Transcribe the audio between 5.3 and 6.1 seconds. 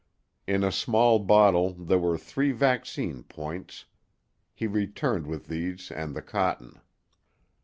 these